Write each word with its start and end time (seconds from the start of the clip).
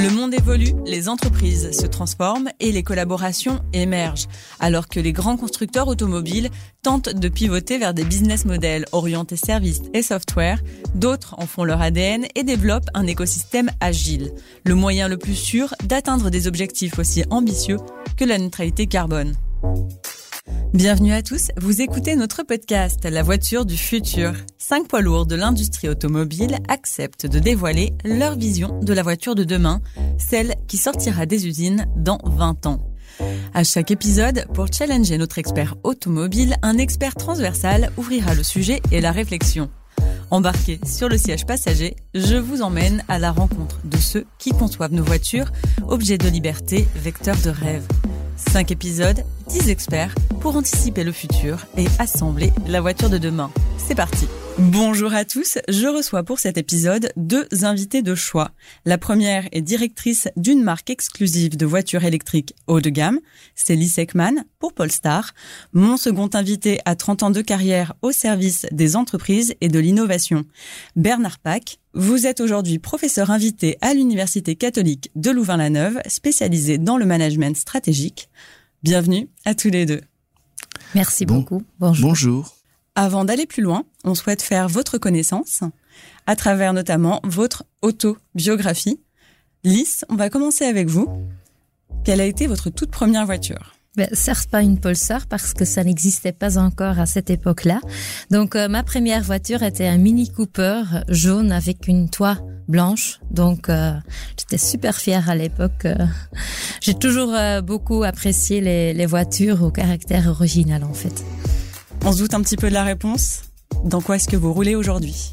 Le 0.00 0.10
monde 0.10 0.32
évolue, 0.32 0.74
les 0.86 1.08
entreprises 1.08 1.72
se 1.72 1.84
transforment 1.84 2.50
et 2.60 2.70
les 2.70 2.84
collaborations 2.84 3.60
émergent. 3.72 4.28
Alors 4.60 4.86
que 4.86 5.00
les 5.00 5.12
grands 5.12 5.36
constructeurs 5.36 5.88
automobiles 5.88 6.50
tentent 6.82 7.08
de 7.08 7.28
pivoter 7.28 7.78
vers 7.78 7.94
des 7.94 8.04
business 8.04 8.44
models 8.44 8.84
orientés 8.92 9.36
services 9.36 9.82
et 9.94 10.02
software, 10.02 10.62
d'autres 10.94 11.34
en 11.38 11.48
font 11.48 11.64
leur 11.64 11.80
ADN 11.80 12.26
et 12.36 12.44
développent 12.44 12.90
un 12.94 13.08
écosystème 13.08 13.70
agile. 13.80 14.32
Le 14.64 14.76
moyen 14.76 15.08
le 15.08 15.16
plus 15.16 15.34
sûr 15.34 15.74
d'atteindre 15.82 16.30
des 16.30 16.46
objectifs 16.46 17.00
aussi 17.00 17.24
ambitieux 17.30 17.78
que 18.16 18.24
la 18.24 18.38
neutralité 18.38 18.86
carbone. 18.86 19.34
Bienvenue 20.74 21.12
à 21.12 21.22
tous, 21.22 21.48
vous 21.56 21.80
écoutez 21.80 22.14
notre 22.14 22.42
podcast 22.42 23.04
La 23.04 23.22
voiture 23.22 23.64
du 23.64 23.76
futur. 23.76 24.32
Cinq 24.58 24.86
poids 24.86 25.00
lourds 25.00 25.26
de 25.26 25.34
l'industrie 25.34 25.88
automobile 25.88 26.58
acceptent 26.68 27.26
de 27.26 27.38
dévoiler 27.38 27.94
leur 28.04 28.36
vision 28.36 28.78
de 28.80 28.92
la 28.92 29.02
voiture 29.02 29.34
de 29.34 29.44
demain, 29.44 29.80
celle 30.18 30.56
qui 30.66 30.76
sortira 30.76 31.26
des 31.26 31.46
usines 31.46 31.86
dans 31.96 32.18
20 32.24 32.66
ans. 32.66 32.78
À 33.54 33.64
chaque 33.64 33.90
épisode, 33.90 34.46
pour 34.52 34.66
challenger 34.72 35.18
notre 35.18 35.38
expert 35.38 35.74
automobile, 35.84 36.56
un 36.62 36.78
expert 36.78 37.14
transversal 37.14 37.90
ouvrira 37.96 38.34
le 38.34 38.42
sujet 38.42 38.80
et 38.92 39.00
la 39.00 39.10
réflexion. 39.10 39.70
Embarqué 40.30 40.78
sur 40.84 41.08
le 41.08 41.16
siège 41.16 41.46
passager, 41.46 41.96
je 42.14 42.36
vous 42.36 42.60
emmène 42.60 43.02
à 43.08 43.18
la 43.18 43.32
rencontre 43.32 43.80
de 43.84 43.96
ceux 43.96 44.26
qui 44.38 44.50
conçoivent 44.50 44.92
nos 44.92 45.04
voitures, 45.04 45.50
objets 45.88 46.18
de 46.18 46.28
liberté, 46.28 46.86
vecteurs 46.94 47.40
de 47.42 47.50
rêve. 47.50 47.86
5 48.38 48.70
épisodes, 48.70 49.24
10 49.48 49.68
experts 49.68 50.14
pour 50.40 50.56
anticiper 50.56 51.04
le 51.04 51.12
futur 51.12 51.66
et 51.76 51.86
assembler 51.98 52.52
la 52.66 52.80
voiture 52.80 53.10
de 53.10 53.18
demain. 53.18 53.50
C'est 53.76 53.94
parti 53.94 54.28
Bonjour 54.58 55.14
à 55.14 55.24
tous, 55.24 55.58
je 55.68 55.86
reçois 55.86 56.24
pour 56.24 56.40
cet 56.40 56.58
épisode 56.58 57.12
deux 57.16 57.46
invités 57.62 58.02
de 58.02 58.16
choix. 58.16 58.50
La 58.84 58.98
première 58.98 59.46
est 59.52 59.62
directrice 59.62 60.26
d'une 60.36 60.64
marque 60.64 60.90
exclusive 60.90 61.56
de 61.56 61.64
voitures 61.64 62.02
électriques 62.02 62.56
haut 62.66 62.80
de 62.80 62.90
gamme, 62.90 63.20
c'est 63.54 63.76
Lise 63.76 64.00
Ekman 64.00 64.44
pour 64.58 64.72
Polestar. 64.72 65.32
Mon 65.72 65.96
second 65.96 66.28
invité 66.34 66.80
a 66.86 66.96
30 66.96 67.22
ans 67.22 67.30
de 67.30 67.40
carrière 67.40 67.94
au 68.02 68.10
service 68.10 68.66
des 68.72 68.96
entreprises 68.96 69.54
et 69.60 69.68
de 69.68 69.78
l'innovation, 69.78 70.44
Bernard 70.96 71.38
Pack. 71.38 71.78
Vous 71.94 72.26
êtes 72.26 72.40
aujourd'hui 72.40 72.80
professeur 72.80 73.30
invité 73.30 73.78
à 73.80 73.94
l'Université 73.94 74.56
catholique 74.56 75.12
de 75.14 75.30
Louvain-la-Neuve, 75.30 76.00
spécialisé 76.08 76.78
dans 76.78 76.96
le 76.96 77.06
management 77.06 77.56
stratégique. 77.56 78.28
Bienvenue 78.82 79.28
à 79.44 79.54
tous 79.54 79.70
les 79.70 79.86
deux. 79.86 80.00
Merci 80.96 81.26
beaucoup. 81.26 81.62
Bonjour. 81.78 82.08
Bonjour. 82.08 82.57
Avant 83.00 83.24
d'aller 83.24 83.46
plus 83.46 83.62
loin, 83.62 83.84
on 84.02 84.16
souhaite 84.16 84.42
faire 84.42 84.68
votre 84.68 84.98
connaissance 84.98 85.60
à 86.26 86.34
travers 86.34 86.72
notamment 86.72 87.20
votre 87.22 87.64
autobiographie. 87.80 88.98
Lys, 89.62 90.04
on 90.08 90.16
va 90.16 90.30
commencer 90.30 90.64
avec 90.64 90.88
vous. 90.88 91.06
Quelle 92.04 92.20
a 92.20 92.24
été 92.24 92.48
votre 92.48 92.70
toute 92.70 92.90
première 92.90 93.24
voiture? 93.24 93.76
Ben, 93.94 94.08
certes 94.14 94.50
pas 94.50 94.62
une 94.62 94.80
Pulsar 94.80 95.28
parce 95.28 95.54
que 95.54 95.64
ça 95.64 95.84
n'existait 95.84 96.32
pas 96.32 96.58
encore 96.58 96.98
à 96.98 97.06
cette 97.06 97.30
époque-là. 97.30 97.80
Donc 98.32 98.56
euh, 98.56 98.66
ma 98.66 98.82
première 98.82 99.22
voiture 99.22 99.62
était 99.62 99.86
un 99.86 99.98
Mini 99.98 100.32
Cooper 100.32 100.82
jaune 101.08 101.52
avec 101.52 101.86
une 101.86 102.10
toit 102.10 102.38
blanche. 102.66 103.20
Donc 103.30 103.68
euh, 103.68 103.92
j'étais 104.36 104.58
super 104.58 104.96
fière 104.96 105.30
à 105.30 105.36
l'époque. 105.36 105.84
Euh. 105.84 105.94
J'ai 106.80 106.94
toujours 106.94 107.32
beaucoup 107.62 108.02
apprécié 108.02 108.60
les, 108.60 108.92
les 108.92 109.06
voitures 109.06 109.62
au 109.62 109.70
caractère 109.70 110.26
original 110.26 110.82
en 110.82 110.94
fait. 110.94 111.24
On 112.04 112.12
se 112.12 112.18
doute 112.18 112.34
un 112.34 112.42
petit 112.42 112.56
peu 112.56 112.68
de 112.68 112.74
la 112.74 112.84
réponse. 112.84 113.42
Dans 113.84 114.00
quoi 114.00 114.16
est-ce 114.16 114.28
que 114.28 114.36
vous 114.36 114.52
roulez 114.52 114.74
aujourd'hui? 114.74 115.32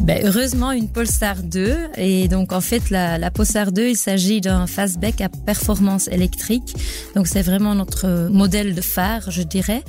Ben, 0.00 0.20
heureusement, 0.24 0.72
une 0.72 0.88
Polestar 0.88 1.42
2. 1.42 1.74
Et 1.96 2.28
donc, 2.28 2.52
en 2.52 2.60
fait, 2.60 2.90
la, 2.90 3.18
la 3.18 3.30
Polestar 3.30 3.72
2, 3.72 3.88
il 3.88 3.96
s'agit 3.96 4.40
d'un 4.40 4.66
fastback 4.66 5.20
à 5.20 5.28
performance 5.28 6.08
électrique. 6.08 6.76
Donc, 7.14 7.26
c'est 7.26 7.42
vraiment 7.42 7.74
notre 7.74 8.28
modèle 8.30 8.74
de 8.74 8.80
phare, 8.80 9.30
je 9.30 9.42
dirais. 9.42 9.82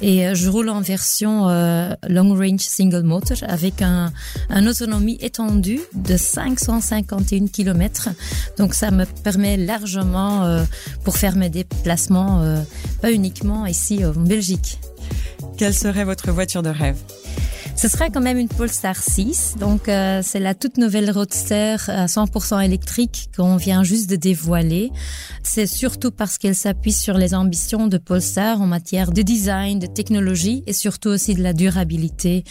Et 0.00 0.26
euh, 0.26 0.34
je 0.34 0.48
roule 0.48 0.68
en 0.68 0.80
version 0.80 1.48
euh, 1.48 1.92
long 2.08 2.34
range 2.34 2.60
single 2.60 3.02
motor 3.02 3.38
avec 3.48 3.82
un, 3.82 4.12
un 4.50 4.66
autonomie 4.66 5.18
étendue 5.20 5.80
de 5.94 6.16
551 6.16 7.46
km. 7.48 8.10
Donc, 8.58 8.74
ça 8.74 8.90
me 8.90 9.06
permet 9.06 9.56
largement 9.56 10.44
euh, 10.44 10.62
pour 11.04 11.16
faire 11.16 11.36
mes 11.36 11.48
déplacements, 11.48 12.44
pas 13.00 13.12
uniquement 13.12 13.66
ici 13.66 14.04
en 14.04 14.12
Belgique. 14.12 14.78
Quelle 15.56 15.74
serait 15.74 16.04
votre 16.04 16.32
voiture 16.32 16.62
de 16.62 16.70
rêve? 16.70 16.96
Ce 17.76 17.88
sera 17.88 18.08
quand 18.08 18.20
même 18.20 18.38
une 18.38 18.48
Polestar 18.48 18.96
6. 18.96 19.56
Donc, 19.58 19.88
euh, 19.88 20.20
c'est 20.22 20.40
la 20.40 20.54
toute 20.54 20.78
nouvelle 20.78 21.10
Roadster 21.10 21.76
à 21.88 22.06
100% 22.06 22.64
électrique 22.64 23.30
qu'on 23.36 23.56
vient 23.56 23.82
juste 23.82 24.08
de 24.08 24.16
dévoiler. 24.16 24.90
C'est 25.42 25.66
surtout 25.66 26.10
parce 26.10 26.38
qu'elle 26.38 26.54
s'appuie 26.54 26.92
sur 26.92 27.18
les 27.18 27.34
ambitions 27.34 27.86
de 27.88 27.98
Polestar 27.98 28.60
en 28.60 28.66
matière 28.66 29.12
de 29.12 29.22
design, 29.22 29.78
de 29.78 29.86
technologie 29.86 30.62
et 30.66 30.72
surtout 30.72 31.08
aussi 31.08 31.34
de 31.34 31.42
la 31.42 31.52
durabilité 31.52 32.44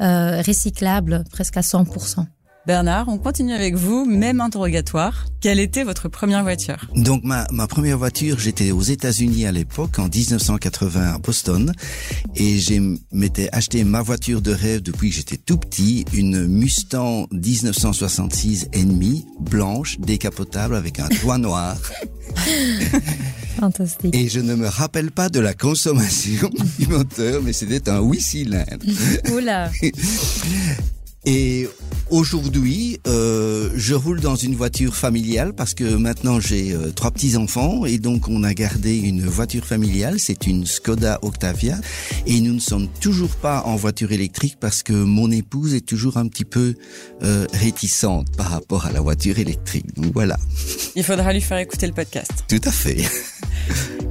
euh, 0.00 0.42
recyclable 0.42 1.24
presque 1.30 1.56
à 1.56 1.60
100%. 1.60 2.26
Bernard, 2.64 3.08
on 3.08 3.18
continue 3.18 3.54
avec 3.54 3.74
vous, 3.74 4.04
même 4.04 4.40
interrogatoire. 4.40 5.26
Quelle 5.40 5.58
était 5.58 5.82
votre 5.82 6.08
première 6.08 6.44
voiture? 6.44 6.86
Donc 6.94 7.24
ma, 7.24 7.44
ma 7.50 7.66
première 7.66 7.98
voiture, 7.98 8.38
j'étais 8.38 8.70
aux 8.70 8.82
États-Unis 8.82 9.46
à 9.46 9.52
l'époque, 9.52 9.98
en 9.98 10.06
1980 10.06 11.14
à 11.14 11.18
Boston, 11.18 11.72
et 12.36 12.58
j'ai 12.58 12.80
m'étais 13.10 13.48
acheté 13.50 13.82
ma 13.82 14.00
voiture 14.00 14.40
de 14.40 14.52
rêve 14.52 14.80
depuis 14.80 15.10
que 15.10 15.16
j'étais 15.16 15.38
tout 15.38 15.56
petit, 15.56 16.04
une 16.12 16.46
Mustang 16.46 17.26
1966 17.32 18.68
ennemi, 18.72 19.26
blanche, 19.40 19.98
décapotable 19.98 20.76
avec 20.76 21.00
un 21.00 21.08
toit 21.08 21.38
noir. 21.38 21.76
Fantastique. 23.58 24.14
Et 24.14 24.28
je 24.28 24.38
ne 24.38 24.54
me 24.54 24.68
rappelle 24.68 25.10
pas 25.10 25.28
de 25.28 25.40
la 25.40 25.54
consommation 25.54 26.48
du 26.78 26.86
moteur, 26.86 27.42
mais 27.42 27.52
c'était 27.52 27.90
un 27.90 28.00
8 28.00 28.20
cylindres. 28.20 28.86
Oula 29.32 29.68
Et 31.24 31.68
aujourd'hui, 32.10 32.98
euh, 33.06 33.70
je 33.76 33.94
roule 33.94 34.20
dans 34.20 34.34
une 34.34 34.56
voiture 34.56 34.96
familiale 34.96 35.52
parce 35.52 35.72
que 35.72 35.84
maintenant 35.84 36.40
j'ai 36.40 36.72
euh, 36.72 36.90
trois 36.90 37.12
petits 37.12 37.36
enfants 37.36 37.86
et 37.86 37.98
donc 37.98 38.26
on 38.26 38.42
a 38.42 38.52
gardé 38.54 38.96
une 38.96 39.24
voiture 39.24 39.64
familiale. 39.64 40.18
C'est 40.18 40.48
une 40.48 40.66
Skoda 40.66 41.20
Octavia 41.22 41.78
et 42.26 42.40
nous 42.40 42.54
ne 42.54 42.60
sommes 42.60 42.88
toujours 42.88 43.36
pas 43.36 43.62
en 43.66 43.76
voiture 43.76 44.10
électrique 44.10 44.56
parce 44.58 44.82
que 44.82 44.92
mon 44.92 45.30
épouse 45.30 45.74
est 45.74 45.86
toujours 45.86 46.16
un 46.16 46.26
petit 46.26 46.44
peu 46.44 46.74
euh, 47.22 47.46
réticente 47.52 48.36
par 48.36 48.50
rapport 48.50 48.86
à 48.86 48.90
la 48.90 49.00
voiture 49.00 49.38
électrique. 49.38 49.94
Donc 49.94 50.12
voilà. 50.14 50.38
Il 50.96 51.04
faudra 51.04 51.32
lui 51.32 51.40
faire 51.40 51.58
écouter 51.58 51.86
le 51.86 51.92
podcast. 51.92 52.32
Tout 52.48 52.60
à 52.64 52.72
fait. 52.72 52.98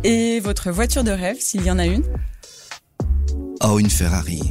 Et 0.05 0.39
votre 0.39 0.71
voiture 0.71 1.03
de 1.03 1.11
rêve, 1.11 1.37
s'il 1.41 1.63
y 1.63 1.71
en 1.71 1.77
a 1.77 1.85
une? 1.85 2.03
Oh, 3.63 3.79
une 3.79 3.89
Ferrari. 3.89 4.41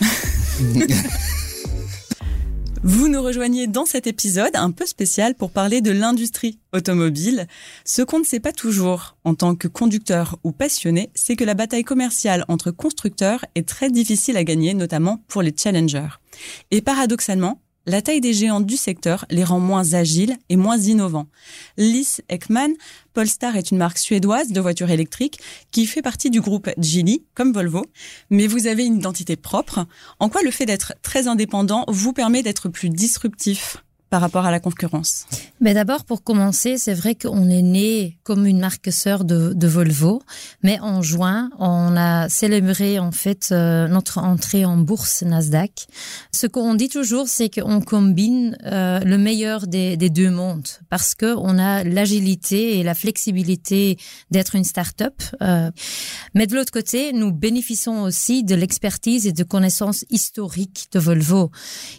Vous 2.84 3.08
nous 3.08 3.20
rejoignez 3.20 3.66
dans 3.66 3.86
cet 3.86 4.06
épisode 4.06 4.54
un 4.54 4.70
peu 4.70 4.86
spécial 4.86 5.34
pour 5.34 5.50
parler 5.50 5.80
de 5.80 5.90
l'industrie 5.90 6.60
automobile. 6.72 7.48
Ce 7.84 8.02
qu'on 8.02 8.20
ne 8.20 8.24
sait 8.24 8.38
pas 8.38 8.52
toujours 8.52 9.16
en 9.24 9.34
tant 9.34 9.56
que 9.56 9.66
conducteur 9.66 10.38
ou 10.44 10.52
passionné, 10.52 11.10
c'est 11.14 11.34
que 11.34 11.44
la 11.44 11.54
bataille 11.54 11.82
commerciale 11.82 12.44
entre 12.46 12.70
constructeurs 12.70 13.44
est 13.56 13.66
très 13.66 13.90
difficile 13.90 14.36
à 14.36 14.44
gagner, 14.44 14.74
notamment 14.74 15.24
pour 15.26 15.42
les 15.42 15.54
challengers. 15.56 16.20
Et 16.70 16.80
paradoxalement, 16.80 17.60
la 17.88 18.02
taille 18.02 18.20
des 18.20 18.34
géants 18.34 18.60
du 18.60 18.76
secteur 18.76 19.24
les 19.30 19.44
rend 19.44 19.60
moins 19.60 19.94
agiles 19.94 20.36
et 20.50 20.56
moins 20.56 20.78
innovants. 20.78 21.26
Lys 21.78 22.20
Ekman, 22.28 22.74
Polestar 23.14 23.56
est 23.56 23.70
une 23.70 23.78
marque 23.78 23.98
suédoise 23.98 24.52
de 24.52 24.60
voitures 24.60 24.90
électriques 24.90 25.40
qui 25.70 25.86
fait 25.86 26.02
partie 26.02 26.30
du 26.30 26.42
groupe 26.42 26.68
Geely, 26.78 27.24
comme 27.34 27.52
Volvo, 27.52 27.86
mais 28.30 28.46
vous 28.46 28.66
avez 28.66 28.84
une 28.84 28.96
identité 28.96 29.36
propre. 29.36 29.86
En 30.20 30.28
quoi 30.28 30.42
le 30.42 30.50
fait 30.50 30.66
d'être 30.66 30.94
très 31.02 31.28
indépendant 31.28 31.84
vous 31.88 32.12
permet 32.12 32.42
d'être 32.42 32.68
plus 32.68 32.90
disruptif? 32.90 33.78
Par 34.10 34.20
rapport 34.20 34.46
à 34.46 34.50
la 34.50 34.60
concurrence 34.60 35.26
Mais 35.60 35.74
d'abord, 35.74 36.04
pour 36.04 36.22
commencer, 36.22 36.78
c'est 36.78 36.94
vrai 36.94 37.14
qu'on 37.14 37.48
est 37.50 37.62
né 37.62 38.18
comme 38.24 38.46
une 38.46 38.58
marque 38.58 38.90
sœur 38.92 39.24
de, 39.24 39.52
de, 39.54 39.66
Volvo, 39.66 40.22
mais 40.62 40.80
en 40.80 41.02
juin, 41.02 41.50
on 41.58 41.94
a 41.96 42.28
célébré 42.28 42.98
en 42.98 43.12
fait 43.12 43.50
euh, 43.52 43.86
notre 43.86 44.18
entrée 44.18 44.64
en 44.64 44.78
bourse 44.78 45.22
Nasdaq. 45.22 45.86
Ce 46.32 46.46
qu'on 46.46 46.74
dit 46.74 46.88
toujours, 46.88 47.28
c'est 47.28 47.50
qu'on 47.50 47.80
combine 47.80 48.56
euh, 48.64 49.00
le 49.00 49.18
meilleur 49.18 49.66
des, 49.66 49.96
des, 49.96 50.10
deux 50.10 50.30
mondes 50.30 50.68
parce 50.88 51.14
que 51.14 51.34
on 51.36 51.58
a 51.58 51.84
l'agilité 51.84 52.78
et 52.78 52.82
la 52.82 52.94
flexibilité 52.94 53.98
d'être 54.30 54.54
une 54.54 54.64
start-up, 54.64 55.14
euh, 55.42 55.70
mais 56.34 56.46
de 56.46 56.54
l'autre 56.54 56.72
côté, 56.72 57.12
nous 57.12 57.32
bénéficions 57.32 58.02
aussi 58.02 58.42
de 58.42 58.54
l'expertise 58.54 59.26
et 59.26 59.32
de 59.32 59.44
connaissances 59.44 60.04
historiques 60.10 60.88
de 60.92 60.98
Volvo. 60.98 61.50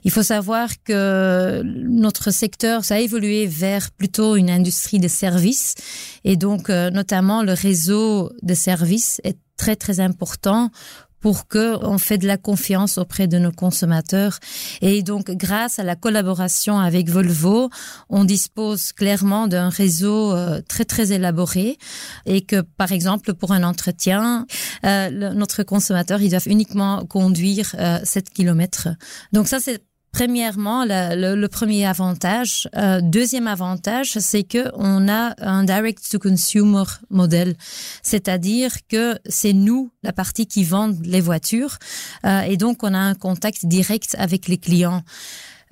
Il 0.03 0.11
faut 0.11 0.23
savoir 0.23 0.69
que 0.83 1.61
notre 1.99 2.31
secteur, 2.31 2.83
ça 2.83 2.95
a 2.95 2.99
évolué 2.99 3.45
vers 3.45 3.91
plutôt 3.91 4.35
une 4.35 4.49
industrie 4.49 4.99
de 4.99 5.07
services. 5.07 5.75
Et 6.23 6.35
donc, 6.35 6.69
euh, 6.69 6.89
notamment, 6.89 7.43
le 7.43 7.53
réseau 7.53 8.31
de 8.41 8.53
services 8.53 9.21
est 9.23 9.37
très, 9.57 9.75
très 9.75 9.99
important 9.99 10.71
pour 11.19 11.47
que 11.47 11.77
on 11.83 11.97
fait 11.97 12.17
de 12.17 12.27
la 12.27 12.37
confiance 12.37 12.97
auprès 12.97 13.27
de 13.27 13.37
nos 13.37 13.51
consommateurs. 13.51 14.39
Et 14.81 15.03
donc, 15.03 15.31
grâce 15.31 15.79
à 15.79 15.83
la 15.83 15.95
collaboration 15.95 16.79
avec 16.79 17.09
Volvo, 17.09 17.69
on 18.09 18.23
dispose 18.23 18.93
clairement 18.93 19.47
d'un 19.47 19.69
réseau 19.69 20.33
euh, 20.33 20.61
très 20.67 20.85
très 20.85 21.11
élaboré 21.11 21.77
et 22.25 22.41
que, 22.41 22.61
par 22.61 22.91
exemple, 22.91 23.33
pour 23.33 23.51
un 23.51 23.63
entretien, 23.63 24.45
euh, 24.85 25.33
notre 25.33 25.63
consommateur, 25.63 26.21
ils 26.21 26.29
doivent 26.29 26.47
uniquement 26.47 27.05
conduire 27.05 27.75
euh, 27.77 27.99
7 28.03 28.29
km. 28.29 28.89
Donc 29.33 29.47
ça, 29.47 29.59
c'est 29.59 29.83
Premièrement, 30.11 30.85
le, 30.85 31.47
premier 31.47 31.85
avantage. 31.85 32.67
Euh, 32.75 32.99
deuxième 33.01 33.47
avantage, 33.47 34.17
c'est 34.19 34.43
que 34.43 34.71
on 34.73 35.07
a 35.07 35.35
un 35.39 35.63
direct-to-consumer 35.63 36.83
modèle, 37.09 37.55
c'est-à-dire 38.01 38.71
que 38.87 39.17
c'est 39.27 39.53
nous, 39.53 39.91
la 40.03 40.11
partie 40.11 40.47
qui 40.47 40.63
vend 40.63 40.91
les 41.03 41.21
voitures, 41.21 41.77
euh, 42.25 42.41
et 42.41 42.57
donc 42.57 42.83
on 42.83 42.93
a 42.93 42.99
un 42.99 43.13
contact 43.13 43.65
direct 43.65 44.15
avec 44.17 44.47
les 44.47 44.57
clients. 44.57 45.03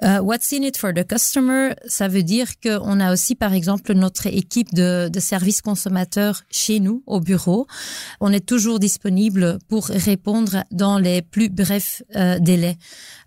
Uh, 0.03 0.19
what's 0.21 0.51
in 0.51 0.61
it 0.61 0.77
for 0.77 0.94
the 0.94 1.03
customer, 1.03 1.73
ça 1.88 2.07
veut 2.07 2.21
dire 2.21 2.59
qu'on 2.59 2.99
a 2.99 3.11
aussi, 3.11 3.33
par 3.33 3.53
exemple, 3.53 3.94
notre 3.94 4.27
équipe 4.27 4.73
de, 4.75 5.09
de 5.11 5.19
services 5.19 5.61
consommateurs 5.61 6.44
chez 6.51 6.79
nous, 6.79 7.01
au 7.07 7.19
bureau. 7.19 7.65
On 8.21 8.31
est 8.31 8.45
toujours 8.45 8.79
disponible 8.79 9.57
pour 9.67 9.88
répondre 9.88 10.63
dans 10.71 10.99
les 10.99 11.23
plus 11.23 11.49
brefs 11.49 12.03
euh, 12.15 12.38
délais. 12.38 12.77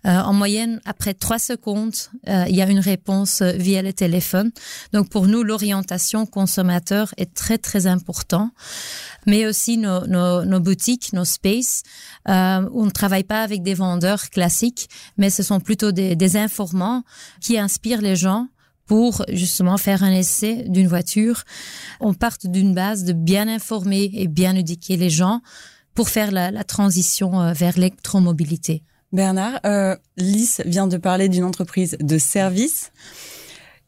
Euh, 0.05 0.17
en 0.17 0.33
moyenne, 0.33 0.79
après 0.85 1.13
trois 1.13 1.39
secondes, 1.39 1.95
euh, 2.29 2.45
il 2.47 2.55
y 2.55 2.61
a 2.61 2.69
une 2.69 2.79
réponse 2.79 3.41
via 3.41 3.81
le 3.81 3.91
téléphone. 3.91 4.51
Donc, 4.93 5.09
pour 5.09 5.27
nous, 5.27 5.43
l'orientation 5.43 6.25
consommateur 6.25 7.13
est 7.17 7.33
très, 7.33 7.57
très 7.57 7.85
important 7.85 8.51
mais 9.25 9.45
aussi 9.45 9.77
nos, 9.77 10.05
nos, 10.07 10.45
nos 10.45 10.59
boutiques, 10.59 11.13
nos 11.13 11.25
spaces. 11.25 11.83
Euh, 12.27 12.67
on 12.73 12.85
ne 12.85 12.91
travaille 12.91 13.23
pas 13.23 13.43
avec 13.43 13.63
des 13.63 13.73
vendeurs 13.73 14.29
classiques, 14.29 14.89
mais 15.17 15.29
ce 15.29 15.43
sont 15.43 15.59
plutôt 15.59 15.91
des, 15.91 16.15
des 16.15 16.37
qui 17.39 17.57
inspirent 17.57 18.01
les 18.01 18.15
gens 18.15 18.47
pour 18.85 19.23
justement 19.29 19.77
faire 19.77 20.03
un 20.03 20.11
essai 20.11 20.65
d'une 20.67 20.87
voiture. 20.87 21.43
On 21.99 22.13
part 22.13 22.37
d'une 22.43 22.73
base 22.73 23.03
de 23.05 23.13
bien 23.13 23.47
informer 23.47 24.11
et 24.13 24.27
bien 24.27 24.55
éduquer 24.55 24.97
les 24.97 25.09
gens 25.09 25.41
pour 25.93 26.09
faire 26.09 26.31
la, 26.31 26.63
transition 26.63 27.41
euh, 27.41 27.53
vers 27.53 27.75
l'électromobilité. 27.75 28.83
Bernard, 29.11 29.59
euh, 29.65 29.95
Lys 30.17 30.61
vient 30.65 30.87
de 30.87 30.97
parler 30.97 31.29
d'une 31.29 31.43
entreprise 31.43 31.97
de 31.99 32.17
service. 32.17 32.91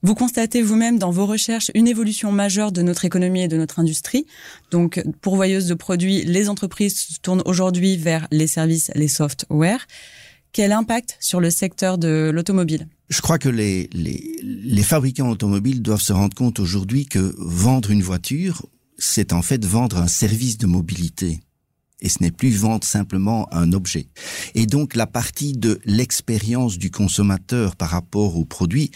Vous 0.04 0.16
constatez 0.16 0.62
vous-même 0.62 1.00
dans 1.00 1.12
vos 1.12 1.26
recherches 1.26 1.72
une 1.74 1.88
évolution 1.88 2.34
majeure 2.34 2.74
de 2.74 2.82
notre 2.82 3.06
économie 3.06 3.44
et 3.44 3.48
de 3.48 3.56
notre 3.56 3.80
industrie. 3.80 4.26
Donc, 4.70 5.02
pourvoyeuse 5.22 5.68
de 5.68 5.76
produits, 5.76 6.24
les 6.24 6.50
entreprises 6.50 6.98
se 6.98 7.20
tournent 7.20 7.44
aujourd'hui 7.46 7.96
vers 7.96 8.28
les 8.30 8.48
services, 8.48 8.92
les 8.96 9.08
softwares. 9.08 9.86
Quel 10.54 10.72
impact 10.72 11.18
sur 11.20 11.40
le 11.40 11.50
secteur 11.50 11.98
de 11.98 12.30
l'automobile? 12.32 12.88
Je 13.10 13.22
crois 13.22 13.40
que 13.40 13.50
les, 13.50 13.90
les, 13.92 14.40
les 14.44 14.84
fabricants 14.84 15.30
automobiles 15.30 15.82
doivent 15.82 16.02
se 16.02 16.14
rendre 16.14 16.36
compte 16.36 16.60
aujourd'hui 16.60 17.08
que 17.08 17.34
vendre 17.40 17.90
une 17.90 18.04
voiture, 18.04 18.64
c'est 19.00 19.34
en 19.34 19.42
fait 19.42 19.66
vendre 19.66 19.98
un 19.98 20.08
service 20.08 20.60
de 20.60 20.68
mobilité 20.68 21.42
et 22.02 22.10
ce 22.10 22.22
n'est 22.22 22.32
plus 22.32 22.52
vendre 22.52 22.86
simplement 22.86 23.52
un 23.52 23.74
objet. 23.74 24.10
Et 24.54 24.68
donc 24.68 24.96
la 24.96 25.08
partie 25.08 25.54
de 25.54 25.80
l'expérience 25.86 26.78
du 26.78 26.92
consommateur 26.92 27.76
par 27.76 27.90
rapport 27.90 28.38
au 28.38 28.46
produit 28.46 28.92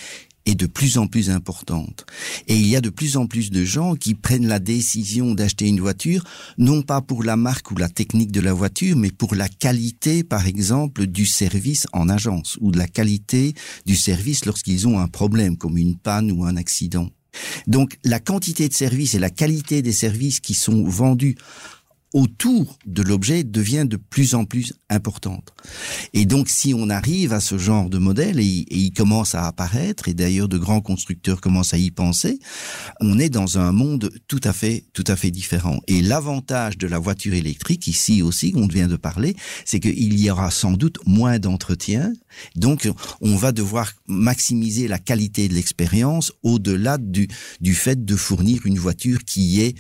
est 0.47 0.55
de 0.55 0.65
plus 0.65 0.97
en 0.97 1.07
plus 1.07 1.29
importante. 1.29 2.05
Et 2.47 2.55
il 2.55 2.67
y 2.67 2.75
a 2.75 2.81
de 2.81 2.89
plus 2.89 3.17
en 3.17 3.27
plus 3.27 3.51
de 3.51 3.63
gens 3.63 3.95
qui 3.95 4.15
prennent 4.15 4.47
la 4.47 4.59
décision 4.59 5.33
d'acheter 5.33 5.67
une 5.67 5.81
voiture, 5.81 6.23
non 6.57 6.81
pas 6.81 7.01
pour 7.01 7.23
la 7.23 7.35
marque 7.35 7.71
ou 7.71 7.75
la 7.75 7.89
technique 7.89 8.31
de 8.31 8.41
la 8.41 8.53
voiture, 8.53 8.95
mais 8.95 9.11
pour 9.11 9.35
la 9.35 9.49
qualité, 9.49 10.23
par 10.23 10.47
exemple, 10.47 11.05
du 11.05 11.25
service 11.25 11.87
en 11.93 12.09
agence, 12.09 12.57
ou 12.61 12.71
de 12.71 12.77
la 12.77 12.87
qualité 12.87 13.53
du 13.85 13.95
service 13.95 14.45
lorsqu'ils 14.45 14.87
ont 14.87 14.99
un 14.99 15.07
problème, 15.07 15.57
comme 15.57 15.77
une 15.77 15.97
panne 15.97 16.31
ou 16.31 16.45
un 16.45 16.57
accident. 16.57 17.09
Donc 17.67 17.97
la 18.03 18.19
quantité 18.19 18.67
de 18.67 18.73
services 18.73 19.13
et 19.13 19.19
la 19.19 19.29
qualité 19.29 19.81
des 19.81 19.91
services 19.91 20.39
qui 20.39 20.53
sont 20.53 20.83
vendus 20.83 21.35
autour 22.17 22.79
de 22.87 23.03
l'objet 23.03 23.43
devient 23.43 23.85
de 23.87 23.95
plus 23.95 24.33
en 24.33 24.43
plus 24.43 24.73
importante. 24.89 25.53
Et 26.13 26.25
donc, 26.25 26.49
si 26.49 26.73
on 26.73 26.89
arrive 26.89 27.31
à 27.31 27.39
ce 27.39 27.59
genre 27.59 27.91
de 27.91 27.99
modèle, 27.99 28.39
et, 28.39 28.65
il 28.71 28.91
commence 28.91 29.35
à 29.35 29.45
apparaître, 29.45 30.07
et 30.07 30.15
d'ailleurs 30.15 30.47
de 30.47 30.57
grands 30.57 30.81
constructeurs 30.81 31.41
commencent 31.41 31.75
à 31.75 31.77
y 31.77 31.91
penser, 31.91 32.39
on 33.01 33.19
est 33.19 33.29
dans 33.29 33.59
un 33.59 33.71
monde 33.71 34.09
tout 34.27 34.41
à 34.43 34.51
fait, 34.51 34.85
tout 34.93 35.03
à 35.05 35.15
fait 35.15 35.29
différent. 35.29 35.79
Et 35.85 36.01
l'avantage 36.01 36.79
de 36.79 36.87
la 36.87 36.97
voiture 36.97 37.35
électrique, 37.35 37.85
ici 37.85 38.23
aussi, 38.23 38.51
on 38.55 38.65
vient 38.65 38.87
de 38.87 38.95
parler, 38.95 39.35
c'est 39.63 39.79
qu'il 39.79 40.19
y 40.19 40.31
aura 40.31 40.49
sans 40.49 40.71
doute 40.71 40.97
moins 41.05 41.37
d'entretien. 41.37 42.11
Donc, 42.55 42.89
on 43.21 43.35
va 43.35 43.51
devoir 43.51 43.93
maximiser 44.07 44.87
la 44.87 44.97
qualité 44.97 45.47
de 45.47 45.53
l'expérience 45.53 46.33
au-delà 46.41 46.97
du, 46.97 47.27
du 47.61 47.75
fait 47.75 48.03
de 48.03 48.15
fournir 48.15 48.65
une 48.65 48.79
voiture 48.79 49.23
qui 49.23 49.61
est 49.61 49.75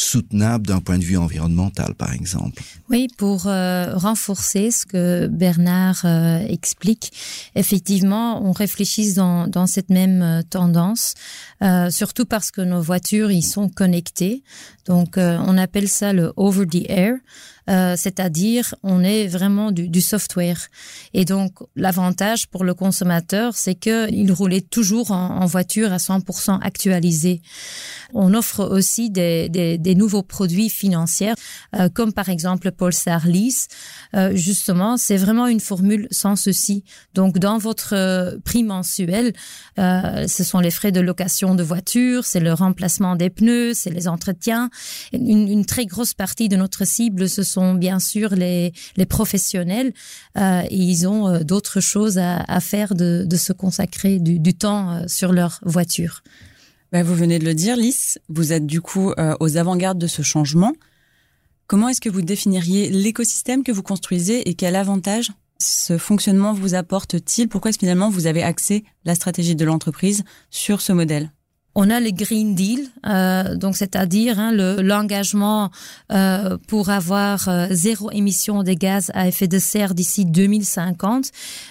soutenable 0.00 0.66
d'un 0.66 0.80
point 0.80 0.98
de 0.98 1.04
vue 1.04 1.16
environnemental, 1.16 1.94
par 1.94 2.12
exemple. 2.12 2.62
Oui, 2.88 3.08
pour 3.16 3.46
euh, 3.46 3.94
renforcer 3.94 4.70
ce 4.70 4.86
que 4.86 5.26
Bernard 5.26 6.02
euh, 6.04 6.38
explique, 6.48 7.12
effectivement, 7.54 8.42
on 8.44 8.52
réfléchit 8.52 9.14
dans, 9.14 9.46
dans 9.46 9.66
cette 9.66 9.90
même 9.90 10.22
euh, 10.22 10.42
tendance, 10.42 11.14
surtout 11.90 12.24
parce 12.24 12.50
que 12.50 12.62
nos 12.62 12.80
voitures, 12.80 13.30
ils 13.30 13.42
sont 13.42 13.68
connectées. 13.68 14.42
Donc, 14.86 15.18
on 15.18 15.58
appelle 15.58 15.88
ça 15.88 16.12
le 16.12 16.32
over 16.36 16.66
the 16.66 16.88
air. 16.88 17.14
Euh, 17.68 17.94
c'est-à-dire 17.96 18.74
on 18.82 19.04
est 19.04 19.26
vraiment 19.26 19.70
du, 19.70 19.88
du, 19.88 20.00
software. 20.00 20.68
Et 21.14 21.24
donc 21.24 21.52
l'avantage 21.76 22.48
pour 22.48 22.64
le 22.64 22.74
consommateur, 22.74 23.54
c'est 23.54 23.74
que 23.74 24.10
il 24.10 24.32
roulait 24.32 24.62
toujours 24.62 25.10
en, 25.10 25.42
en, 25.42 25.46
voiture 25.46 25.92
à 25.92 25.98
100% 25.98 26.58
actualisé. 26.62 27.42
On 28.14 28.34
offre 28.34 28.64
aussi 28.64 29.10
des, 29.10 29.48
des, 29.48 29.78
des 29.78 29.94
nouveaux 29.94 30.22
produits 30.22 30.70
financiers, 30.70 31.34
euh, 31.76 31.88
comme 31.88 32.12
par 32.12 32.28
exemple 32.28 32.70
Polestar 32.72 33.26
Lease. 33.26 33.68
Euh, 34.14 34.34
justement, 34.34 34.96
c'est 34.96 35.16
vraiment 35.16 35.46
une 35.46 35.60
formule 35.60 36.08
sans 36.10 36.36
ceci. 36.36 36.84
Donc 37.14 37.38
dans 37.38 37.58
votre 37.58 37.94
euh, 37.94 38.38
prix 38.44 38.64
mensuel, 38.64 39.32
euh, 39.78 40.26
ce 40.26 40.44
sont 40.44 40.60
les 40.60 40.70
frais 40.70 40.92
de 40.92 41.00
location 41.00 41.54
de 41.54 41.62
voiture, 41.62 42.24
c'est 42.24 42.40
le 42.40 42.52
remplacement 42.52 43.16
des 43.16 43.30
pneus, 43.30 43.74
c'est 43.74 43.90
les 43.90 44.08
entretiens. 44.08 44.70
Une, 45.12 45.48
une 45.48 45.66
très 45.66 45.86
grosse 45.86 46.14
partie 46.14 46.48
de 46.48 46.56
notre 46.56 46.86
cible, 46.86 47.28
sont 47.50 47.74
bien 47.74 47.98
sûr 47.98 48.34
les, 48.34 48.72
les 48.96 49.06
professionnels 49.06 49.92
euh, 50.36 50.62
et 50.62 50.76
ils 50.76 51.06
ont 51.06 51.28
euh, 51.28 51.40
d'autres 51.40 51.80
choses 51.80 52.18
à, 52.18 52.60
faire 52.60 52.94
de, 52.94 53.24
de, 53.26 53.36
se 53.36 53.52
consacrer 53.52 54.18
du, 54.18 54.38
du 54.38 54.54
temps 54.54 54.90
euh, 54.90 55.04
sur 55.06 55.32
leur 55.32 55.60
voiture. 55.62 56.22
Ben, 56.92 57.02
vous 57.02 57.14
venez 57.14 57.38
de 57.38 57.44
le 57.44 57.54
dire, 57.54 57.76
Lys, 57.76 58.18
vous 58.28 58.52
êtes 58.52 58.66
du 58.66 58.80
coup 58.80 59.12
aux 59.38 59.56
avant-gardes 59.56 59.98
de 59.98 60.08
ce 60.08 60.22
changement. 60.22 60.72
Comment 61.68 61.88
est-ce 61.88 62.00
que 62.00 62.08
vous 62.08 62.22
définiriez 62.22 62.90
l'écosystème 62.90 63.62
que 63.62 63.70
vous 63.70 63.84
construisez 63.84 64.48
et 64.48 64.54
quel 64.54 64.74
avantage 64.74 65.30
ce 65.60 65.98
fonctionnement 65.98 66.52
vous 66.52 66.74
apporte-t-il? 66.74 67.48
Pourquoi 67.48 67.68
est-ce 67.68 67.78
finalement 67.78 68.10
vous 68.10 68.26
avez 68.26 68.42
axé 68.42 68.84
la 69.04 69.14
stratégie 69.14 69.54
de 69.54 69.64
l'entreprise 69.64 70.24
sur 70.50 70.80
ce 70.80 70.92
modèle? 70.92 71.30
On 71.74 71.88
a 71.88 72.00
le 72.00 72.10
Green 72.10 72.54
Deal, 72.54 72.88
euh, 73.06 73.54
donc 73.54 73.76
c'est-à-dire 73.76 74.38
hein, 74.38 74.52
l'engagement 74.52 75.70
euh, 76.12 76.58
pour 76.66 76.90
avoir 76.90 77.48
euh, 77.48 77.68
zéro 77.70 78.10
émission 78.10 78.64
de 78.64 78.72
gaz 78.72 79.10
à 79.14 79.28
effet 79.28 79.46
de 79.46 79.58
serre 79.58 79.94
d'ici 79.94 80.24
2050. 80.24 81.26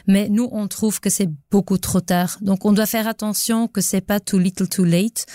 Mais 0.08 0.30
nous, 0.30 0.48
on 0.52 0.68
trouve 0.68 1.00
que 1.00 1.10
c'est 1.10 1.30
beaucoup 1.52 1.78
trop 1.78 2.00
tard. 2.00 2.38
Donc, 2.42 2.66
on 2.66 2.72
doit 2.72 2.86
faire 2.86 3.08
attention 3.08 3.68
que 3.68 3.82
c'est 3.82 4.02
pas 4.02 4.20
too 4.20 4.40
little 4.40 4.70
too 4.70 4.86
late. 4.86 5.26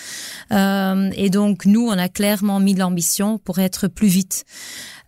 Euh, 0.51 1.11
et 1.15 1.29
donc, 1.29 1.65
nous, 1.65 1.87
on 1.87 1.97
a 1.97 2.09
clairement 2.09 2.59
mis 2.59 2.73
l'ambition 2.73 3.37
pour 3.37 3.59
être 3.59 3.87
plus 3.87 4.07
vite. 4.07 4.45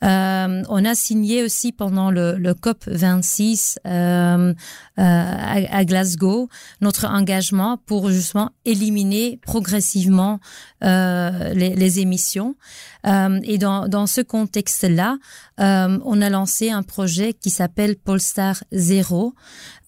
Euh, 0.04 0.64
on 0.70 0.86
a 0.86 0.96
signé 0.96 1.44
aussi 1.44 1.72
pendant 1.72 2.12
le, 2.12 2.36
le 2.36 2.54
COP 2.54 2.84
26 2.88 3.80
euh, 3.86 3.90
euh, 3.90 4.54
à, 4.98 5.78
à, 5.78 5.86
Glasgow 5.86 6.50
notre 6.82 7.06
engagement 7.06 7.78
pour 7.86 8.10
justement 8.10 8.52
éliminer 8.66 9.40
progressivement 9.42 10.40
euh, 10.84 11.54
les, 11.54 11.76
les, 11.76 12.00
émissions. 12.00 12.56
Euh, 13.08 13.40
et 13.44 13.58
dans, 13.58 13.88
dans 13.88 14.06
ce 14.06 14.22
contexte-là, 14.22 15.18
on 15.60 16.22
a 16.22 16.30
lancé 16.30 16.70
un 16.70 16.84
projet 16.84 17.34
qui 17.34 17.50
s'appelle 17.50 17.96
Polestar 17.96 18.64
Zero, 18.72 19.34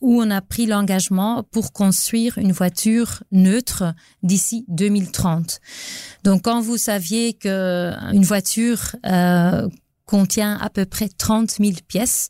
où 0.02 0.22
on 0.22 0.32
a 0.32 0.42
pris 0.42 0.66
l'engagement 0.66 1.44
pour 1.52 1.74
construire 1.74 2.38
une 2.38 2.52
voiture 2.52 3.24
neutre 3.32 3.94
d'ici 4.24 4.66
2030. 4.70 5.60
Donc, 6.24 6.44
quand 6.44 6.62
vous 6.62 6.78
saviez 6.78 7.34
que 7.34 7.94
une 8.14 8.24
voiture 8.24 8.96
euh, 9.06 9.68
contient 10.10 10.58
à 10.60 10.72
peu 10.72 10.86
près 10.86 11.08
30 11.08 11.52
000 11.52 11.74
pièces 11.88 12.30